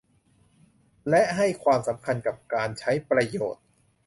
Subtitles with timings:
[1.09, 3.63] และให้ความสำคัญกับการใช้ประโยชน์